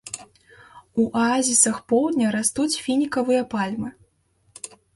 У 1.01 1.05
аазісах 1.23 1.77
поўдня 1.93 2.27
растуць 2.37 2.81
фінікавыя 2.87 3.47
пальмы. 3.55 3.89